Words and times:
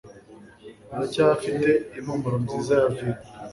biracyafite 0.89 1.69
impumuro 1.99 2.35
nziza 2.43 2.73
ya 2.81 2.87
vino 2.95 3.19